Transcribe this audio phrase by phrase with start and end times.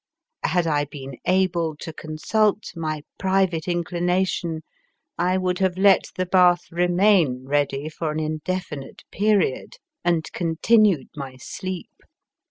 [0.45, 4.63] Had I been able to consult my private inclination
[5.19, 11.37] I would have let the bath remain ready for an indefinite period, and continued my
[11.37, 11.91] sleep.